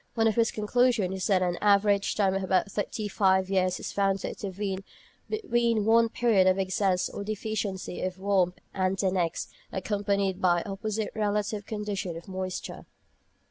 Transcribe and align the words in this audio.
One 0.15 0.27
of 0.27 0.33
his 0.35 0.49
conclusions 0.49 1.13
is 1.15 1.27
that 1.27 1.43
an 1.43 1.59
average 1.61 2.15
time 2.15 2.33
of 2.33 2.43
about 2.43 2.71
thirty 2.71 3.07
five 3.07 3.51
years 3.51 3.79
is 3.79 3.91
found 3.91 4.17
to 4.21 4.29
intervene 4.29 4.83
between 5.29 5.85
one 5.85 6.09
period 6.09 6.47
of 6.47 6.57
excess 6.57 7.07
or 7.07 7.23
deficiency 7.23 8.01
of 8.01 8.17
warmth 8.17 8.57
and 8.73 8.97
the 8.97 9.11
next, 9.11 9.51
accompanied 9.71 10.41
by 10.41 10.63
the 10.63 10.71
opposite 10.71 11.11
relative 11.13 11.67
condition 11.67 12.17
of 12.17 12.27
moisture. 12.27 12.87